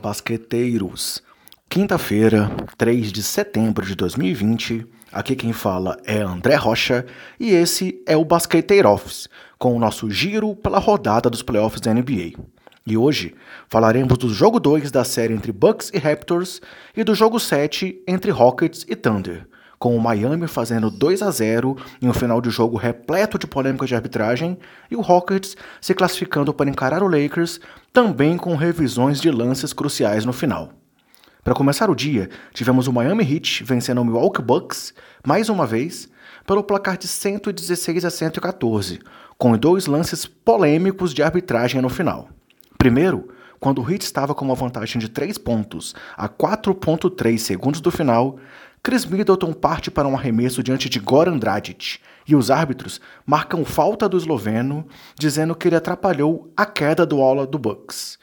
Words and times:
basqueteiros! 0.00 1.22
Quinta-feira, 1.68 2.50
3 2.76 3.10
de 3.10 3.22
setembro 3.22 3.84
de 3.84 3.94
2020, 3.94 4.86
aqui 5.10 5.34
quem 5.34 5.52
fala 5.52 5.96
é 6.04 6.20
André 6.20 6.54
Rocha 6.56 7.06
e 7.40 7.50
esse 7.50 8.02
é 8.06 8.16
o 8.16 8.24
Basqueteiro 8.24 8.88
Office, 8.88 9.28
com 9.58 9.74
o 9.74 9.78
nosso 9.78 10.10
giro 10.10 10.54
pela 10.54 10.78
rodada 10.78 11.30
dos 11.30 11.42
playoffs 11.42 11.80
da 11.80 11.92
NBA. 11.92 12.32
E 12.86 12.96
hoje 12.96 13.34
falaremos 13.68 14.18
do 14.18 14.28
jogo 14.28 14.60
2 14.60 14.90
da 14.90 15.04
série 15.04 15.32
entre 15.32 15.52
Bucks 15.52 15.90
e 15.92 15.98
Raptors 15.98 16.60
e 16.94 17.02
do 17.02 17.14
jogo 17.14 17.40
7 17.40 18.02
entre 18.06 18.30
Rockets 18.30 18.84
e 18.88 18.94
Thunder, 18.94 19.48
com 19.84 19.94
o 19.94 20.00
Miami 20.00 20.48
fazendo 20.48 20.90
2 20.90 21.20
a 21.20 21.30
0 21.30 21.76
em 22.00 22.08
um 22.08 22.14
final 22.14 22.40
de 22.40 22.48
jogo 22.48 22.78
repleto 22.78 23.38
de 23.38 23.46
polêmicas 23.46 23.86
de 23.86 23.94
arbitragem 23.94 24.56
e 24.90 24.96
o 24.96 25.02
Rockets 25.02 25.58
se 25.78 25.92
classificando 25.92 26.54
para 26.54 26.70
encarar 26.70 27.02
o 27.02 27.06
Lakers, 27.06 27.60
também 27.92 28.38
com 28.38 28.56
revisões 28.56 29.20
de 29.20 29.30
lances 29.30 29.74
cruciais 29.74 30.24
no 30.24 30.32
final. 30.32 30.72
Para 31.42 31.52
começar 31.52 31.90
o 31.90 31.94
dia, 31.94 32.30
tivemos 32.54 32.86
o 32.86 32.94
Miami 32.94 33.30
Heat 33.30 33.62
vencendo 33.62 34.00
o 34.00 34.04
Milwaukee 34.06 34.40
Bucks, 34.40 34.94
mais 35.22 35.50
uma 35.50 35.66
vez, 35.66 36.08
pelo 36.46 36.64
placar 36.64 36.96
de 36.96 37.06
116 37.06 38.06
a 38.06 38.10
114, 38.10 39.00
com 39.36 39.54
dois 39.54 39.84
lances 39.84 40.24
polêmicos 40.24 41.12
de 41.12 41.22
arbitragem 41.22 41.82
no 41.82 41.90
final. 41.90 42.30
Primeiro, 42.78 43.28
quando 43.60 43.82
o 43.82 43.90
Heat 43.90 44.02
estava 44.02 44.34
com 44.34 44.46
uma 44.46 44.54
vantagem 44.54 44.98
de 44.98 45.10
3 45.10 45.36
pontos 45.36 45.94
a 46.16 46.26
4.3 46.26 47.36
segundos 47.36 47.82
do 47.82 47.90
final, 47.90 48.38
Chris 48.86 49.06
Middleton 49.06 49.54
parte 49.54 49.90
para 49.90 50.06
um 50.06 50.14
arremesso 50.14 50.62
diante 50.62 50.90
de 50.90 51.00
Goran 51.00 51.38
Dragic, 51.38 52.00
e 52.28 52.36
os 52.36 52.50
árbitros 52.50 53.00
marcam 53.24 53.64
falta 53.64 54.06
do 54.06 54.18
esloveno, 54.18 54.86
dizendo 55.18 55.54
que 55.54 55.68
ele 55.68 55.76
atrapalhou 55.76 56.52
a 56.54 56.66
queda 56.66 57.06
do 57.06 57.22
aula 57.22 57.46
do 57.46 57.58
Bucks. 57.58 58.18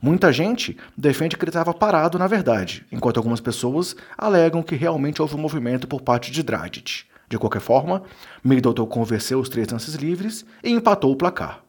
Muita 0.00 0.32
gente 0.32 0.76
defende 0.96 1.36
que 1.36 1.42
ele 1.42 1.50
estava 1.50 1.74
parado 1.74 2.16
na 2.16 2.28
verdade, 2.28 2.86
enquanto 2.92 3.16
algumas 3.16 3.40
pessoas 3.40 3.96
alegam 4.16 4.62
que 4.62 4.76
realmente 4.76 5.20
houve 5.20 5.34
um 5.34 5.38
movimento 5.38 5.88
por 5.88 6.00
parte 6.00 6.30
de 6.30 6.44
Dragic. 6.44 7.06
De 7.28 7.36
qualquer 7.36 7.60
forma, 7.60 8.04
Middleton 8.44 8.86
convenceu 8.86 9.40
os 9.40 9.48
três 9.48 9.66
lances 9.66 9.96
livres 9.96 10.46
e 10.62 10.70
empatou 10.70 11.10
o 11.10 11.16
placar. 11.16 11.64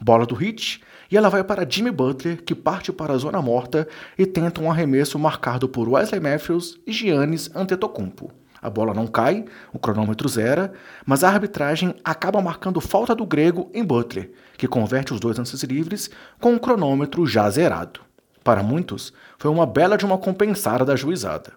Bola 0.00 0.24
do 0.24 0.36
Hit 0.36 0.80
e 1.10 1.16
ela 1.16 1.28
vai 1.28 1.42
para 1.42 1.68
Jimmy 1.68 1.90
Butler, 1.90 2.42
que 2.42 2.54
parte 2.54 2.92
para 2.92 3.12
a 3.12 3.18
zona 3.18 3.42
morta 3.42 3.88
e 4.16 4.24
tenta 4.24 4.60
um 4.60 4.70
arremesso 4.70 5.18
marcado 5.18 5.68
por 5.68 5.88
Wesley 5.88 6.20
Matthews 6.20 6.78
e 6.86 6.92
Giannis 6.92 7.50
Antetokounmpo. 7.54 8.30
A 8.62 8.68
bola 8.68 8.92
não 8.92 9.06
cai, 9.06 9.46
o 9.72 9.78
cronômetro 9.78 10.28
zera, 10.28 10.72
mas 11.06 11.24
a 11.24 11.28
arbitragem 11.30 11.94
acaba 12.04 12.42
marcando 12.42 12.80
falta 12.80 13.14
do 13.14 13.24
grego 13.24 13.70
em 13.72 13.82
Butler, 13.82 14.30
que 14.58 14.68
converte 14.68 15.14
os 15.14 15.20
dois 15.20 15.38
lances 15.38 15.62
livres 15.62 16.10
com 16.38 16.54
o 16.54 16.60
cronômetro 16.60 17.26
já 17.26 17.48
zerado. 17.48 18.00
Para 18.44 18.62
muitos, 18.62 19.12
foi 19.38 19.50
uma 19.50 19.66
bela 19.66 19.96
de 19.96 20.04
uma 20.04 20.18
compensada 20.18 20.84
da 20.84 20.94
juizada. 20.94 21.52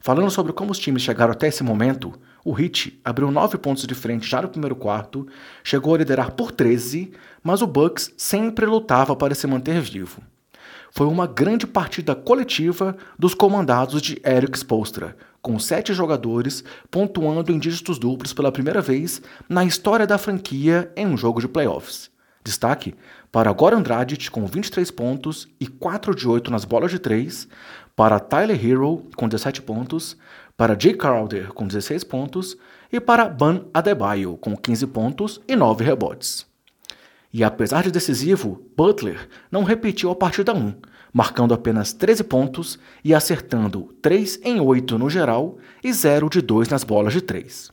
Falando 0.00 0.30
sobre 0.30 0.52
como 0.52 0.70
os 0.70 0.78
times 0.78 1.02
chegaram 1.02 1.32
até 1.32 1.48
esse 1.48 1.62
momento, 1.62 2.12
o 2.44 2.58
Heat 2.60 3.00
abriu 3.02 3.30
9 3.30 3.56
pontos 3.58 3.86
de 3.86 3.94
frente 3.94 4.28
já 4.28 4.42
no 4.42 4.48
primeiro 4.48 4.76
quarto, 4.76 5.26
chegou 5.62 5.94
a 5.94 5.98
liderar 5.98 6.32
por 6.32 6.52
13, 6.52 7.12
mas 7.42 7.62
o 7.62 7.66
Bucks 7.66 8.12
sempre 8.16 8.66
lutava 8.66 9.16
para 9.16 9.34
se 9.34 9.46
manter 9.46 9.80
vivo. 9.80 10.22
Foi 10.90 11.06
uma 11.06 11.26
grande 11.26 11.66
partida 11.66 12.14
coletiva 12.14 12.96
dos 13.18 13.34
comandados 13.34 14.00
de 14.00 14.20
Eric 14.24 14.58
Spoelstra, 14.58 15.16
com 15.42 15.58
sete 15.58 15.92
jogadores 15.92 16.62
pontuando 16.90 17.50
em 17.50 17.58
dígitos 17.58 17.98
duplos 17.98 18.32
pela 18.32 18.52
primeira 18.52 18.80
vez 18.80 19.20
na 19.48 19.64
história 19.64 20.06
da 20.06 20.18
franquia 20.18 20.92
em 20.94 21.06
um 21.06 21.16
jogo 21.16 21.40
de 21.40 21.48
playoffs. 21.48 22.10
Destaque 22.44 22.94
para 23.32 23.50
Goran 23.52 23.82
Dragic 23.82 24.30
com 24.30 24.46
23 24.46 24.90
pontos 24.90 25.48
e 25.58 25.66
4 25.66 26.14
de 26.14 26.28
8 26.28 26.50
nas 26.50 26.64
bolas 26.64 26.90
de 26.90 26.98
3, 26.98 27.48
para 27.96 28.20
Tyler 28.20 28.64
Hero 28.64 29.02
com 29.16 29.26
17 29.26 29.62
pontos, 29.62 30.16
para 30.56 30.78
Jay 30.78 30.94
Crowder 30.94 31.52
com 31.52 31.66
16 31.66 32.04
pontos 32.04 32.56
e 32.92 33.00
para 33.00 33.28
Ban 33.28 33.64
Adebayo 33.72 34.36
com 34.36 34.56
15 34.56 34.86
pontos 34.88 35.40
e 35.48 35.56
9 35.56 35.84
rebotes. 35.84 36.46
E 37.32 37.42
apesar 37.42 37.82
de 37.82 37.90
decisivo, 37.90 38.62
Butler 38.76 39.28
não 39.50 39.64
repetiu 39.64 40.10
a 40.10 40.14
partida 40.14 40.54
1, 40.54 40.74
marcando 41.12 41.52
apenas 41.52 41.92
13 41.92 42.22
pontos 42.22 42.78
e 43.02 43.12
acertando 43.12 43.92
3 44.00 44.40
em 44.44 44.60
8 44.60 44.96
no 44.96 45.10
geral 45.10 45.58
e 45.82 45.92
0 45.92 46.30
de 46.30 46.40
2 46.40 46.68
nas 46.68 46.84
bolas 46.84 47.12
de 47.12 47.20
3. 47.20 47.72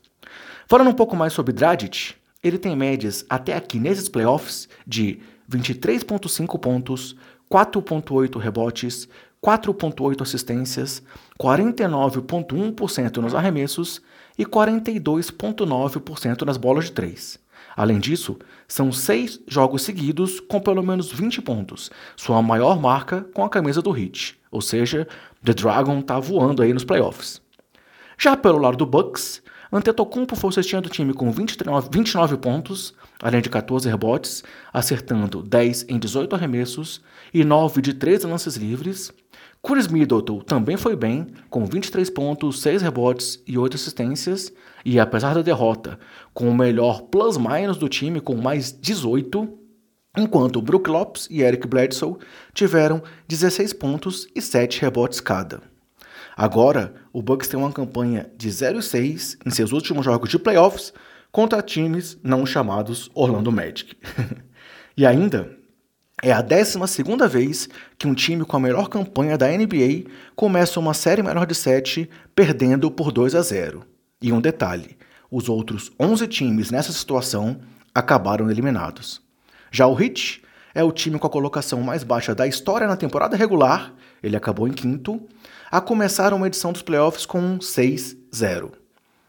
Falando 0.67 0.89
um 0.89 0.93
pouco 0.93 1.15
mais 1.15 1.33
sobre 1.33 1.53
Dragic, 1.53 2.15
ele 2.43 2.57
tem 2.57 2.75
médias 2.75 3.23
até 3.29 3.55
aqui 3.55 3.77
nesses 3.77 4.09
playoffs 4.09 4.67
de 4.87 5.19
23,5 5.47 6.59
pontos, 6.59 7.15
4,8 7.51 8.39
rebotes, 8.39 9.07
4,8 9.43 10.21
assistências, 10.21 11.01
49,1% 11.39 13.17
nos 13.17 13.33
arremessos 13.33 13.99
e 14.37 14.45
42,9% 14.45 16.43
nas 16.43 16.57
bolas 16.57 16.85
de 16.85 16.91
3. 16.91 17.39
Além 17.75 17.99
disso, 17.99 18.37
são 18.67 18.91
seis 18.91 19.39
jogos 19.47 19.81
seguidos 19.81 20.39
com 20.39 20.59
pelo 20.59 20.83
menos 20.83 21.11
20 21.11 21.41
pontos, 21.41 21.89
sua 22.15 22.41
maior 22.41 22.79
marca 22.79 23.25
com 23.33 23.43
a 23.43 23.49
camisa 23.49 23.81
do 23.81 23.97
Heat, 23.97 24.39
ou 24.51 24.61
seja, 24.61 25.07
The 25.43 25.53
Dragon 25.53 26.01
tá 26.01 26.19
voando 26.19 26.61
aí 26.61 26.73
nos 26.73 26.83
playoffs. 26.83 27.41
Já 28.17 28.37
pelo 28.37 28.59
lado 28.59 28.77
do 28.77 28.85
Bucks, 28.85 29.41
Antetokounmpo 29.73 30.35
foi 30.35 30.49
o 30.49 30.53
cestinha 30.53 30.81
do 30.81 30.89
time 30.89 31.13
com 31.13 31.31
29, 31.31 31.89
29 31.91 32.37
pontos, 32.37 32.93
além 33.21 33.41
de 33.41 33.49
14 33.49 33.87
rebotes, 33.87 34.43
acertando 34.73 35.41
10 35.41 35.85
em 35.87 35.97
18 35.97 36.35
arremessos 36.35 37.01
e 37.33 37.43
9 37.43 37.81
de 37.81 37.93
13 37.93 38.27
lances 38.27 38.55
livres, 38.55 39.11
Chris 39.63 39.87
Middleton 39.87 40.39
também 40.39 40.75
foi 40.75 40.95
bem, 40.95 41.27
com 41.49 41.65
23 41.65 42.09
pontos, 42.09 42.61
6 42.61 42.81
rebotes 42.81 43.41
e 43.45 43.57
8 43.57 43.75
assistências, 43.75 44.51
e 44.83 44.99
apesar 44.99 45.35
da 45.35 45.43
derrota, 45.43 45.99
com 46.33 46.49
o 46.49 46.55
melhor 46.55 47.03
plus-minus 47.03 47.77
do 47.77 47.87
time, 47.87 48.19
com 48.19 48.35
mais 48.35 48.71
18, 48.71 49.47
enquanto 50.17 50.61
Brook 50.61 50.89
Lopes 50.89 51.27
e 51.29 51.41
Eric 51.41 51.67
Bledsoe 51.67 52.17
tiveram 52.53 53.03
16 53.27 53.73
pontos 53.73 54.27
e 54.35 54.41
7 54.41 54.81
rebotes 54.81 55.21
cada. 55.21 55.61
Agora, 56.35 56.95
o 57.13 57.21
Bucks 57.21 57.47
tem 57.47 57.59
uma 57.59 57.71
campanha 57.71 58.31
de 58.35 58.49
0-6 58.49 59.37
em 59.45 59.51
seus 59.51 59.71
últimos 59.71 60.03
jogos 60.03 60.29
de 60.29 60.39
playoffs 60.39 60.91
contra 61.31 61.61
times 61.61 62.17
não 62.23 62.45
chamados 62.45 63.11
Orlando 63.13 63.51
Magic. 63.51 63.95
e 64.97 65.05
ainda, 65.05 65.55
é 66.21 66.31
a 66.31 66.41
12 66.41 66.77
vez 67.29 67.67
que 67.97 68.07
um 68.07 68.13
time 68.13 68.45
com 68.45 68.55
a 68.55 68.59
melhor 68.59 68.87
campanha 68.87 69.37
da 69.37 69.47
NBA 69.47 70.09
começa 70.35 70.79
uma 70.79 70.93
série 70.93 71.23
menor 71.23 71.45
de 71.45 71.55
7 71.55 72.09
perdendo 72.35 72.91
por 72.91 73.11
2 73.11 73.33
a 73.33 73.41
0. 73.41 73.83
E 74.21 74.31
um 74.31 74.39
detalhe: 74.39 74.97
os 75.31 75.49
outros 75.49 75.91
11 75.99 76.27
times 76.27 76.69
nessa 76.69 76.91
situação 76.91 77.59
acabaram 77.93 78.51
eliminados. 78.51 79.21
Já 79.71 79.87
o 79.87 79.99
Heat 79.99 80.41
é 80.75 80.83
o 80.83 80.91
time 80.91 81.17
com 81.17 81.27
a 81.27 81.29
colocação 81.29 81.81
mais 81.81 82.03
baixa 82.03 82.35
da 82.35 82.45
história 82.45 82.87
na 82.87 82.95
temporada 82.95 83.35
regular, 83.35 83.93
ele 84.21 84.35
acabou 84.35 84.67
em 84.67 84.71
quinto, 84.71 85.21
a 85.69 85.81
começar 85.81 86.33
uma 86.33 86.47
edição 86.47 86.71
dos 86.71 86.81
playoffs 86.81 87.25
com 87.25 87.39
um 87.39 87.57
6-0. 87.57 88.71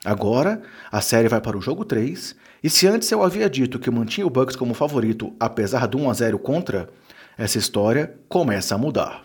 Agora, 0.04 0.62
a 0.91 1.00
série 1.00 1.28
vai 1.28 1.41
para 1.41 1.56
o 1.56 1.60
jogo 1.60 1.84
3 1.84 2.34
e 2.62 2.71
se 2.71 2.87
antes 2.87 3.11
eu 3.11 3.23
havia 3.23 3.50
dito 3.50 3.78
que 3.78 3.91
mantinha 3.91 4.27
o 4.27 4.31
Bucks 4.31 4.54
como 4.54 4.75
favorito, 4.75 5.34
apesar 5.41 5.86
do 5.89 5.98
1 5.98 6.10
a 6.10 6.15
0 6.15 6.39
contra, 6.39 6.89
essa 7.36 7.59
história 7.59 8.15
começa 8.28 8.75
a 8.75 8.78
mudar. 8.78 9.25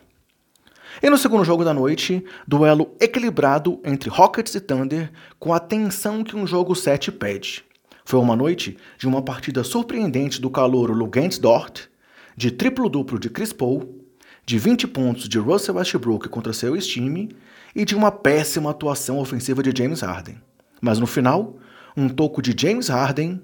E 1.01 1.09
no 1.09 1.17
segundo 1.17 1.43
jogo 1.43 1.63
da 1.63 1.73
noite, 1.73 2.25
duelo 2.47 2.95
equilibrado 2.99 3.79
entre 3.83 4.09
Rockets 4.09 4.55
e 4.55 4.59
Thunder, 4.59 5.11
com 5.37 5.53
a 5.53 5.59
tensão 5.59 6.23
que 6.23 6.35
um 6.35 6.47
jogo 6.47 6.73
7 6.73 7.11
pede. 7.11 7.63
Foi 8.03 8.19
uma 8.19 8.35
noite 8.35 8.77
de 8.97 9.07
uma 9.07 9.21
partida 9.21 9.63
surpreendente 9.63 10.41
do 10.41 10.49
calouro 10.49 10.93
Luguentz 10.93 11.37
Dort, 11.37 11.87
de 12.35 12.49
triplo-duplo 12.49 13.19
de 13.19 13.29
Chris 13.29 13.53
Paul, 13.53 14.01
de 14.45 14.57
20 14.57 14.87
pontos 14.87 15.27
de 15.27 15.37
Russell 15.37 15.75
Westbrook 15.75 16.29
contra 16.29 16.53
seu 16.53 16.75
time 16.77 17.29
e 17.75 17.85
de 17.85 17.95
uma 17.95 18.11
péssima 18.11 18.71
atuação 18.71 19.19
ofensiva 19.19 19.61
de 19.61 19.77
James 19.77 20.01
Harden. 20.01 20.37
Mas 20.81 20.99
no 20.99 21.05
final, 21.05 21.57
um 21.97 22.07
toco 22.07 22.43
de 22.43 22.55
James 22.55 22.89
Harden, 22.89 23.41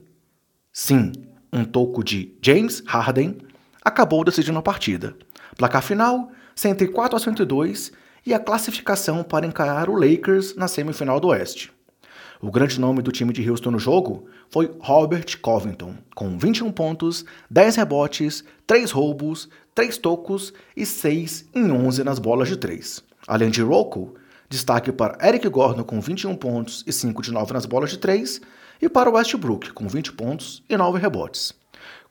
sim, 0.71 1.11
um 1.51 1.65
toco 1.65 2.03
de 2.03 2.37
James 2.39 2.83
Harden, 2.85 3.39
acabou 3.83 4.23
decidindo 4.23 4.59
a 4.59 4.61
partida. 4.61 5.15
Placar 5.57 5.81
final, 5.81 6.31
104 6.55 7.17
a 7.17 7.19
102 7.19 7.91
e 8.23 8.31
a 8.31 8.39
classificação 8.39 9.23
para 9.23 9.47
encarar 9.47 9.89
o 9.89 9.95
Lakers 9.95 10.55
na 10.55 10.67
semifinal 10.67 11.19
do 11.19 11.29
Oeste. 11.29 11.73
O 12.39 12.51
grande 12.51 12.79
nome 12.79 13.01
do 13.01 13.11
time 13.11 13.33
de 13.33 13.49
Houston 13.49 13.71
no 13.71 13.79
jogo 13.79 14.27
foi 14.51 14.69
Robert 14.79 15.39
Covington, 15.41 15.95
com 16.13 16.37
21 16.37 16.71
pontos, 16.71 17.25
10 17.49 17.77
rebotes, 17.77 18.43
3 18.67 18.91
roubos, 18.91 19.49
3 19.73 19.97
tocos 19.97 20.53
e 20.77 20.85
6 20.85 21.49
em 21.55 21.71
11 21.71 22.03
nas 22.03 22.19
bolas 22.19 22.49
de 22.49 22.57
3. 22.57 23.03
Além 23.27 23.49
de 23.49 23.63
Rocco, 23.63 24.13
Destaque 24.53 24.91
para 24.91 25.17
Eric 25.27 25.49
Gordon 25.49 25.83
com 25.83 25.99
21 25.99 26.35
pontos 26.35 26.83
e 26.85 26.93
5 26.93 27.23
de 27.23 27.31
9 27.31 27.53
nas 27.53 27.65
bolas 27.65 27.89
de 27.89 27.97
3 27.97 28.39
e 28.79 28.87
para 28.87 29.09
Westbrook 29.09 29.73
com 29.73 29.87
20 29.87 30.13
pontos 30.13 30.63
e 30.69 30.77
9 30.77 30.99
rebotes. 30.99 31.55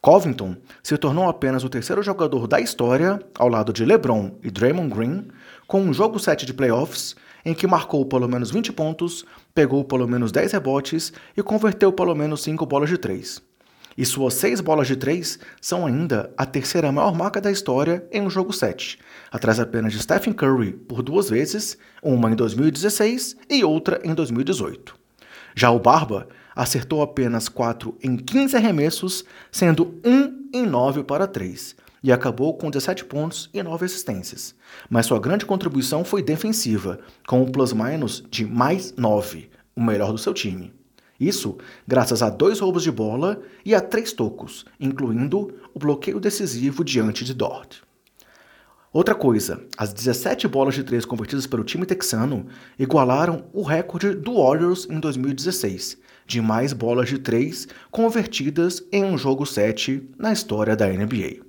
Covington 0.01 0.57
se 0.83 0.99
tornou 0.99 1.29
apenas 1.29 1.63
o 1.63 1.69
terceiro 1.69 2.03
jogador 2.03 2.49
da 2.49 2.59
história, 2.59 3.21
ao 3.39 3.47
lado 3.47 3.73
de 3.73 3.85
LeBron 3.85 4.33
e 4.43 4.51
Draymond 4.51 4.93
Green, 4.93 5.29
com 5.69 5.83
um 5.83 5.95
jogo 5.95 6.19
7 6.19 6.45
de 6.45 6.53
playoffs 6.53 7.15
em 7.45 7.55
que 7.55 7.65
marcou 7.65 8.05
pelo 8.05 8.29
menos 8.29 8.51
20 8.51 8.73
pontos, 8.73 9.25
pegou 9.55 9.85
pelo 9.85 10.09
menos 10.09 10.33
10 10.33 10.51
rebotes 10.51 11.13
e 11.37 11.45
converteu 11.45 11.93
pelo 11.93 12.13
menos 12.13 12.43
5 12.43 12.67
bolas 12.67 12.89
de 12.89 12.99
3. 12.99 13.41
E 13.97 14.05
suas 14.05 14.35
6 14.35 14.61
bolas 14.61 14.87
de 14.87 14.97
3 14.97 15.39
são 15.61 15.87
ainda 15.87 16.33
a 16.37 16.47
terceira 16.47 16.91
maior 16.91 17.15
marca 17.15 17.41
da 17.41 17.51
história 17.51 18.07
em 18.11 18.23
um 18.23 18.31
jogo 18.31 18.53
7, 18.53 18.99
atrás 19.31 19.61
apenas 19.61 19.93
de 19.93 20.01
Stephen 20.01 20.33
Curry 20.33 20.73
por 20.73 21.03
duas 21.03 21.29
vezes, 21.29 21.77
uma 22.03 22.31
em 22.31 22.35
2016 22.35 23.37
e 23.51 23.65
outra 23.65 24.01
em 24.03 24.15
2018. 24.15 24.95
Já 25.55 25.71
o 25.71 25.79
Barba 25.79 26.29
acertou 26.55 27.03
apenas 27.03 27.49
4 27.49 27.97
em 28.03 28.17
15 28.17 28.57
arremessos, 28.57 29.25
sendo 29.51 30.01
1 30.05 30.51
em 30.55 30.67
9 30.67 31.05
para 31.05 31.27
3, 31.27 31.77
e 32.03 32.11
acabou 32.11 32.55
com 32.57 32.71
17 32.71 33.05
pontos 33.05 33.49
e 33.53 33.63
9 33.63 33.85
assistências. 33.85 34.55
Mas 34.89 35.07
sua 35.07 35.21
grande 35.21 35.47
contribuição 35.47 36.05
foi 36.05 36.23
defensiva, 36.23 36.99
com 37.27 37.43
um 37.43 37.51
plus-minus 37.51 38.25
de 38.31 38.45
mais 38.45 38.95
9, 38.97 39.51
o 39.77 39.83
melhor 39.83 40.13
do 40.13 40.19
seu 40.19 40.35
time. 40.35 40.73
Isso 41.23 41.57
graças 41.87 42.21
a 42.21 42.29
dois 42.29 42.59
roubos 42.59 42.83
de 42.83 42.91
bola 42.91 43.41
e 43.65 43.77
a 43.77 43.81
três 43.81 44.13
tocos, 44.13 44.65
incluindo 44.81 45.55
o 45.73 45.79
bloqueio 45.79 46.19
decisivo 46.19 46.83
diante 46.83 47.25
de 47.25 47.33
Dort. 47.33 47.77
Outra 48.93 49.15
coisa, 49.15 49.65
as 49.79 49.93
17 49.93 50.49
bolas 50.49 50.75
de 50.75 50.83
três 50.83 51.05
convertidas 51.05 51.47
pelo 51.47 51.63
time 51.63 51.87
texano 51.87 52.47
igualaram 52.77 53.45
o 53.53 53.63
recorde 53.63 54.17
do 54.17 54.35
Warriors 54.35 54.89
em 54.91 54.99
2016, 54.99 55.97
de 56.27 56.41
mais 56.43 56.73
bolas 56.73 57.09
de 57.09 57.19
três 57.19 57.69
convertidas 57.93 58.83
em 58.91 59.05
um 59.05 59.17
jogo 59.17 59.47
7 59.47 60.03
na 60.19 60.33
história 60.33 60.75
da 60.75 60.89
NBA. 60.89 61.41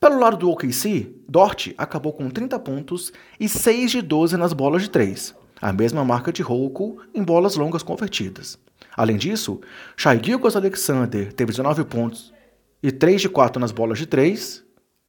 Pelo 0.00 0.18
lado 0.18 0.36
do 0.36 0.50
OKC, 0.50 1.14
Dort 1.28 1.68
acabou 1.78 2.12
com 2.12 2.28
30 2.28 2.58
pontos 2.58 3.12
e 3.38 3.48
6 3.48 3.92
de 3.92 4.02
12 4.02 4.36
nas 4.36 4.52
bolas 4.52 4.82
de 4.82 4.90
3, 4.90 5.36
a 5.62 5.72
mesma 5.72 6.04
marca 6.04 6.32
de 6.32 6.42
Holco 6.42 6.98
em 7.14 7.22
bolas 7.22 7.54
longas 7.54 7.84
convertidas. 7.84 8.58
Além 8.96 9.16
disso, 9.16 9.60
Shai 9.96 10.20
Gilgas 10.22 10.56
Alexander 10.56 11.32
teve 11.32 11.52
19 11.52 11.84
pontos 11.84 12.34
e 12.82 12.90
3 12.90 13.20
de 13.20 13.28
4 13.28 13.60
nas 13.60 13.70
bolas 13.70 13.96
de 13.96 14.06
3, 14.06 14.64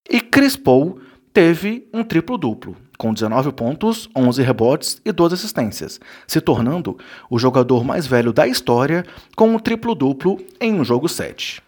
e 0.08 0.22
Chris 0.22 0.56
Paul 0.56 1.00
teve 1.34 1.90
um 1.92 2.04
triplo-duplo, 2.04 2.78
com 3.00 3.12
19 3.12 3.52
pontos, 3.54 4.08
11 4.16 4.44
rebotes 4.44 5.02
e 5.04 5.12
12 5.12 5.34
assistências, 5.34 6.00
se 6.28 6.40
tornando 6.40 6.98
o 7.32 7.40
jogador 7.40 7.84
mais 7.84 8.06
velho 8.06 8.32
da 8.32 8.46
história 8.46 9.04
com 9.36 9.56
um 9.56 9.58
triplo-duplo 9.58 10.40
em 10.62 10.76
um 10.76 10.86
jogo 10.86 11.10
7. 11.10 11.64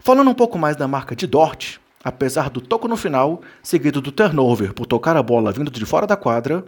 Falando 0.00 0.30
um 0.30 0.34
pouco 0.34 0.58
mais 0.58 0.74
da 0.74 0.88
marca 0.88 1.14
de 1.14 1.26
Dort, 1.26 1.76
apesar 2.02 2.50
do 2.50 2.60
toco 2.60 2.88
no 2.88 2.96
final, 2.96 3.40
seguido 3.62 4.00
do 4.00 4.10
turnover 4.10 4.74
por 4.74 4.86
tocar 4.86 5.16
a 5.16 5.22
bola 5.22 5.52
vindo 5.52 5.70
de 5.70 5.86
fora 5.86 6.06
da 6.06 6.16
quadra, 6.16 6.64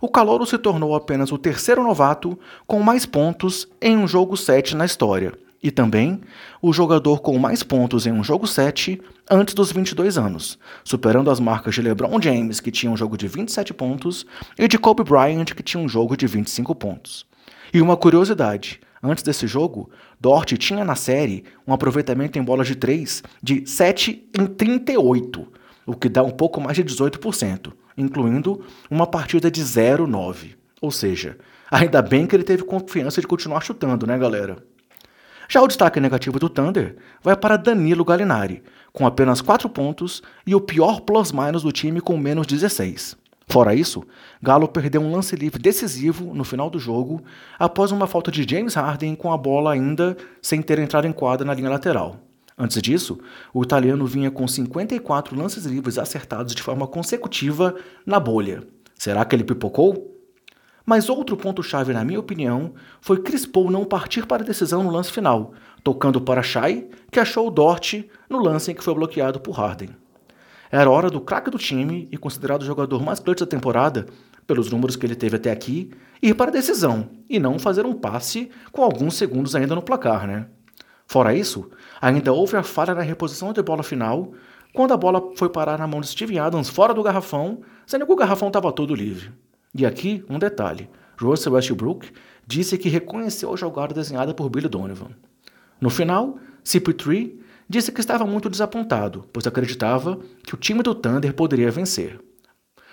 o 0.00 0.08
Calouro 0.08 0.46
se 0.46 0.58
tornou 0.58 0.94
apenas 0.94 1.32
o 1.32 1.38
terceiro 1.38 1.82
novato 1.82 2.38
com 2.66 2.80
mais 2.80 3.04
pontos 3.04 3.68
em 3.80 3.96
um 3.96 4.06
jogo 4.06 4.36
7 4.36 4.76
na 4.76 4.84
história, 4.84 5.32
e 5.62 5.70
também 5.70 6.20
o 6.62 6.72
jogador 6.72 7.20
com 7.20 7.36
mais 7.38 7.62
pontos 7.62 8.06
em 8.06 8.12
um 8.12 8.22
jogo 8.22 8.46
7 8.46 9.00
antes 9.30 9.54
dos 9.54 9.72
22 9.72 10.16
anos, 10.16 10.58
superando 10.84 11.30
as 11.30 11.40
marcas 11.40 11.74
de 11.74 11.82
LeBron 11.82 12.20
James, 12.22 12.60
que 12.60 12.70
tinha 12.70 12.90
um 12.90 12.96
jogo 12.96 13.16
de 13.16 13.26
27 13.26 13.74
pontos, 13.74 14.24
e 14.58 14.68
de 14.68 14.78
Kobe 14.78 15.02
Bryant, 15.02 15.46
que 15.46 15.62
tinha 15.62 15.82
um 15.82 15.88
jogo 15.88 16.16
de 16.16 16.26
25 16.26 16.74
pontos. 16.74 17.26
E 17.72 17.80
uma 17.82 17.96
curiosidade, 17.96 18.80
antes 19.02 19.22
desse 19.22 19.46
jogo, 19.46 19.90
Dort 20.20 20.52
tinha 20.56 20.84
na 20.84 20.94
série 20.94 21.44
um 21.66 21.72
aproveitamento 21.72 22.38
em 22.38 22.42
bolas 22.42 22.66
de 22.66 22.76
3 22.76 23.22
de 23.42 23.66
7 23.66 24.28
em 24.38 24.46
38, 24.46 25.46
o 25.86 25.94
que 25.94 26.08
dá 26.08 26.22
um 26.22 26.30
pouco 26.30 26.60
mais 26.60 26.76
de 26.76 26.84
18%, 26.84 27.72
incluindo 27.98 28.64
uma 28.88 29.06
partida 29.06 29.50
de 29.50 29.62
0-9. 29.62 30.56
Ou 30.80 30.90
seja, 30.90 31.36
ainda 31.70 32.00
bem 32.00 32.26
que 32.26 32.34
ele 32.34 32.44
teve 32.44 32.62
confiança 32.62 33.20
de 33.20 33.26
continuar 33.26 33.60
chutando, 33.60 34.06
né, 34.06 34.16
galera? 34.16 34.56
Já 35.48 35.60
o 35.60 35.66
destaque 35.66 35.98
negativo 35.98 36.38
do 36.38 36.48
Thunder 36.48 36.96
vai 37.22 37.36
para 37.36 37.56
Danilo 37.56 38.04
Gallinari, 38.04 38.62
com 38.92 39.06
apenas 39.06 39.40
4 39.40 39.68
pontos 39.68 40.22
e 40.46 40.54
o 40.54 40.60
pior 40.60 41.00
plus-minus 41.00 41.62
do 41.62 41.72
time 41.72 42.00
com 42.00 42.16
menos 42.16 42.46
16. 42.46 43.16
Fora 43.50 43.74
isso, 43.74 44.04
Galo 44.42 44.68
perdeu 44.68 45.00
um 45.00 45.10
lance 45.10 45.34
livre 45.34 45.60
decisivo 45.60 46.34
no 46.34 46.44
final 46.44 46.68
do 46.68 46.78
jogo 46.78 47.22
após 47.58 47.90
uma 47.90 48.06
falta 48.06 48.30
de 48.30 48.46
James 48.48 48.74
Harden 48.74 49.14
com 49.14 49.32
a 49.32 49.38
bola 49.38 49.72
ainda 49.72 50.18
sem 50.42 50.60
ter 50.60 50.78
entrado 50.78 51.06
em 51.06 51.12
quadra 51.12 51.46
na 51.46 51.54
linha 51.54 51.70
lateral. 51.70 52.27
Antes 52.58 52.82
disso, 52.82 53.20
o 53.54 53.62
italiano 53.62 54.04
vinha 54.04 54.32
com 54.32 54.48
54 54.48 55.36
lances 55.36 55.64
livres 55.64 55.96
acertados 55.96 56.54
de 56.54 56.62
forma 56.62 56.88
consecutiva 56.88 57.76
na 58.04 58.18
bolha. 58.18 58.64
Será 58.96 59.24
que 59.24 59.36
ele 59.36 59.44
pipocou? 59.44 60.16
Mas 60.84 61.08
outro 61.08 61.36
ponto-chave, 61.36 61.92
na 61.92 62.04
minha 62.04 62.18
opinião, 62.18 62.72
foi 63.00 63.22
Chris 63.22 63.46
Paul 63.46 63.70
não 63.70 63.84
partir 63.84 64.26
para 64.26 64.42
a 64.42 64.46
decisão 64.46 64.82
no 64.82 64.90
lance 64.90 65.12
final, 65.12 65.52
tocando 65.84 66.20
para 66.20 66.42
Shai, 66.42 66.88
que 67.12 67.20
achou 67.20 67.46
o 67.46 67.50
Dort 67.50 67.94
no 68.28 68.42
lance 68.42 68.72
em 68.72 68.74
que 68.74 68.82
foi 68.82 68.94
bloqueado 68.94 69.38
por 69.38 69.52
Harden. 69.52 69.90
Era 70.70 70.90
hora 70.90 71.10
do 71.10 71.20
craque 71.20 71.50
do 71.50 71.58
time 71.58 72.08
e 72.10 72.16
considerado 72.16 72.62
o 72.62 72.66
jogador 72.66 73.02
mais 73.02 73.20
clutch 73.20 73.40
da 73.40 73.46
temporada, 73.46 74.06
pelos 74.46 74.70
números 74.70 74.96
que 74.96 75.06
ele 75.06 75.14
teve 75.14 75.36
até 75.36 75.52
aqui, 75.52 75.90
ir 76.20 76.34
para 76.34 76.50
a 76.50 76.54
decisão 76.54 77.10
e 77.28 77.38
não 77.38 77.58
fazer 77.58 77.86
um 77.86 77.92
passe 77.92 78.50
com 78.72 78.82
alguns 78.82 79.14
segundos 79.14 79.54
ainda 79.54 79.74
no 79.74 79.82
placar, 79.82 80.26
né? 80.26 80.46
Fora 81.08 81.34
isso, 81.34 81.70
ainda 82.02 82.34
houve 82.34 82.54
a 82.56 82.62
falha 82.62 82.94
na 82.94 83.00
reposição 83.00 83.50
de 83.50 83.62
bola 83.62 83.82
final, 83.82 84.34
quando 84.74 84.92
a 84.92 84.96
bola 84.96 85.32
foi 85.36 85.48
parar 85.48 85.78
na 85.78 85.86
mão 85.86 86.02
de 86.02 86.06
Steven 86.06 86.38
Adams 86.38 86.68
fora 86.68 86.92
do 86.92 87.02
garrafão, 87.02 87.62
sendo 87.86 88.04
que 88.04 88.12
o 88.12 88.16
garrafão 88.16 88.48
estava 88.48 88.70
todo 88.70 88.94
livre. 88.94 89.32
E 89.74 89.86
aqui, 89.86 90.22
um 90.28 90.38
detalhe. 90.38 90.88
Russell 91.18 91.54
Westbrook 91.54 92.12
disse 92.46 92.76
que 92.76 92.90
reconheceu 92.90 93.52
a 93.52 93.56
jogada 93.56 93.94
desenhada 93.94 94.34
por 94.34 94.50
Billy 94.50 94.68
Donovan. 94.68 95.10
No 95.80 95.88
final, 95.88 96.38
CP3 96.62 97.38
disse 97.66 97.90
que 97.90 98.00
estava 98.00 98.26
muito 98.26 98.50
desapontado, 98.50 99.24
pois 99.32 99.46
acreditava 99.46 100.18
que 100.44 100.54
o 100.54 100.58
time 100.58 100.82
do 100.82 100.94
Thunder 100.94 101.32
poderia 101.32 101.70
vencer. 101.70 102.20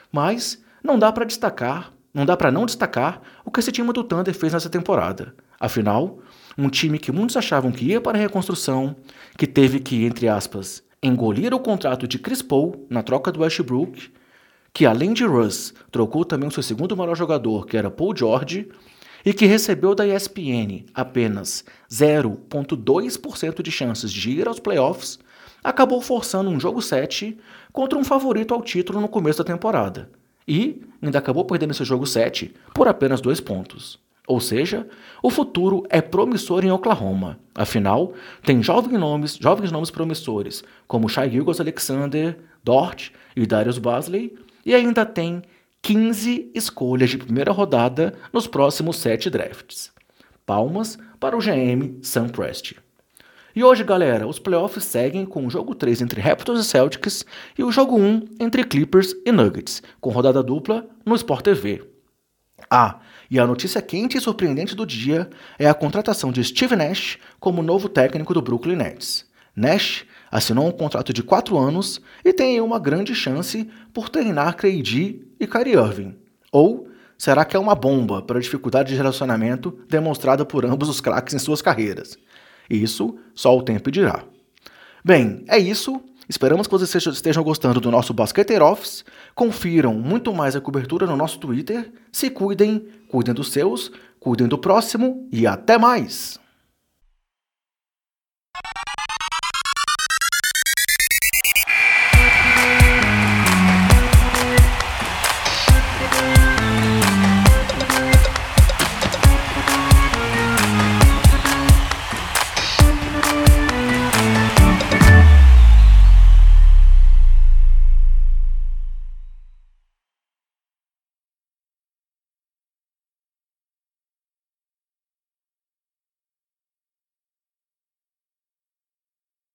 Mas 0.09 0.63
não 0.81 0.97
dá 0.97 1.11
para 1.11 1.25
destacar, 1.25 1.91
não 2.13 2.25
dá 2.25 2.37
para 2.37 2.49
não 2.49 2.65
destacar 2.65 3.21
o 3.43 3.51
que 3.51 3.59
esse 3.59 3.73
time 3.73 3.91
do 3.91 4.05
Thunder 4.05 4.33
fez 4.33 4.53
nessa 4.53 4.69
temporada. 4.69 5.35
Afinal, 5.59 6.19
um 6.57 6.69
time 6.69 6.99
que 6.99 7.11
muitos 7.11 7.37
achavam 7.37 7.71
que 7.71 7.85
ia 7.85 8.01
para 8.01 8.17
a 8.17 8.21
reconstrução, 8.21 8.95
que 9.37 9.47
teve 9.47 9.79
que, 9.79 10.05
entre 10.05 10.27
aspas, 10.27 10.83
engolir 11.01 11.53
o 11.53 11.59
contrato 11.59 12.07
de 12.07 12.17
Chris 12.19 12.41
Paul 12.41 12.85
na 12.89 13.03
troca 13.03 13.31
do 13.31 13.41
Westbrook 13.41 14.11
que 14.75 14.85
além 14.85 15.13
de 15.13 15.23
Russ, 15.23 15.73
trocou 15.89 16.25
também 16.25 16.49
o 16.49 16.51
seu 16.51 16.61
segundo 16.61 16.97
maior 16.97 17.15
jogador, 17.15 17.65
que 17.65 17.77
era 17.77 17.89
Paul 17.89 18.13
George, 18.13 18.67
e 19.25 19.33
que 19.33 19.45
recebeu 19.45 19.95
da 19.95 20.05
ESPN 20.05 20.83
apenas 20.93 21.63
0,2% 21.89 23.61
de 23.63 23.71
chances 23.71 24.11
de 24.11 24.31
ir 24.31 24.49
aos 24.49 24.59
playoffs, 24.59 25.17
acabou 25.63 26.01
forçando 26.01 26.49
um 26.49 26.59
jogo 26.59 26.81
7 26.81 27.37
contra 27.71 27.97
um 27.97 28.03
favorito 28.03 28.53
ao 28.53 28.61
título 28.61 28.99
no 28.99 29.07
começo 29.07 29.37
da 29.37 29.45
temporada. 29.45 30.09
E 30.45 30.81
ainda 31.01 31.19
acabou 31.19 31.45
perdendo 31.45 31.71
esse 31.71 31.85
jogo 31.85 32.05
7 32.05 32.53
por 32.73 32.89
apenas 32.89 33.21
dois 33.21 33.39
pontos. 33.39 33.97
Ou 34.27 34.39
seja, 34.39 34.87
o 35.21 35.29
futuro 35.29 35.83
é 35.89 36.01
promissor 36.01 36.65
em 36.65 36.71
Oklahoma. 36.71 37.39
Afinal, 37.53 38.13
tem 38.43 38.61
jovens 38.63 38.99
nomes, 38.99 39.37
jovens 39.37 39.71
nomes 39.71 39.91
promissores, 39.91 40.63
como 40.87 41.09
Shai 41.09 41.29
Gilgos 41.29 41.59
Alexander, 41.59 42.37
Dort 42.63 43.11
e 43.35 43.45
Darius 43.45 43.77
Basley, 43.77 44.35
e 44.65 44.73
ainda 44.73 45.05
tem 45.05 45.43
15 45.81 46.51
escolhas 46.55 47.11
de 47.11 47.17
primeira 47.17 47.51
rodada 47.51 48.15
nos 48.33 48.47
próximos 48.47 48.97
7 48.97 49.29
drafts. 49.29 49.91
Palmas 50.45 50.97
para 51.19 51.37
o 51.37 51.39
GM 51.39 51.99
Sam 52.01 52.29
Presti. 52.29 52.77
E 53.55 53.63
hoje, 53.63 53.83
galera, 53.83 54.27
os 54.27 54.37
playoffs 54.37 54.83
seguem 54.83 55.25
com 55.25 55.45
o 55.45 55.49
jogo 55.49 55.73
3 55.73 56.01
entre 56.01 56.19
Raptors 56.19 56.59
e 56.59 56.63
Celtics 56.63 57.25
e 57.57 57.63
o 57.63 57.71
jogo 57.71 57.97
1 57.97 58.25
entre 58.39 58.63
Clippers 58.65 59.15
e 59.25 59.31
Nuggets, 59.31 59.81
com 60.01 60.09
rodada 60.09 60.43
dupla 60.43 60.85
no 61.05 61.15
Sport 61.15 61.45
TV. 61.45 61.94
Ah, 62.69 62.99
e 63.29 63.39
a 63.39 63.47
notícia 63.47 63.81
quente 63.81 64.17
e 64.17 64.21
surpreendente 64.21 64.75
do 64.75 64.85
dia 64.85 65.29
é 65.57 65.67
a 65.67 65.73
contratação 65.73 66.31
de 66.31 66.43
Steve 66.43 66.75
Nash 66.75 67.17
como 67.39 67.63
novo 67.63 67.89
técnico 67.89 68.33
do 68.33 68.41
Brooklyn 68.41 68.75
Nets. 68.75 69.25
Nash 69.55 70.05
assinou 70.29 70.67
um 70.67 70.71
contrato 70.71 71.13
de 71.13 71.23
4 71.23 71.57
anos 71.57 72.01
e 72.23 72.33
tem 72.33 72.59
uma 72.59 72.79
grande 72.79 73.15
chance 73.15 73.69
por 73.93 74.09
treinar 74.09 74.55
KD 74.55 75.21
e 75.39 75.47
Kyrie 75.47 75.75
Irving. 75.75 76.15
Ou 76.51 76.87
será 77.17 77.45
que 77.45 77.55
é 77.55 77.59
uma 77.59 77.75
bomba 77.75 78.21
para 78.21 78.37
a 78.37 78.41
dificuldade 78.41 78.89
de 78.89 78.95
relacionamento 78.95 79.79
demonstrada 79.87 80.45
por 80.45 80.65
ambos 80.65 80.89
os 80.89 80.99
craques 80.99 81.33
em 81.33 81.39
suas 81.39 81.61
carreiras? 81.61 82.17
Isso 82.69 83.17
só 83.33 83.55
o 83.55 83.61
tempo 83.63 83.89
dirá. 83.91 84.23
Bem, 85.03 85.45
é 85.47 85.57
isso. 85.57 86.01
Esperamos 86.27 86.67
que 86.67 86.71
vocês 86.71 87.05
estejam 87.05 87.43
gostando 87.43 87.79
do 87.79 87.91
nosso 87.91 88.13
Basqueteiro 88.13 88.65
Office. 88.65 89.05
Confiram 89.33 89.93
muito 89.93 90.33
mais 90.33 90.55
a 90.55 90.61
cobertura 90.61 91.05
no 91.05 91.15
nosso 91.15 91.39
Twitter. 91.39 91.91
Se 92.11 92.29
cuidem, 92.29 92.87
cuidem 93.07 93.33
dos 93.33 93.51
seus, 93.51 93.91
cuidem 94.19 94.47
do 94.47 94.57
próximo 94.57 95.27
e 95.31 95.45
até 95.45 95.77
mais! 95.77 96.44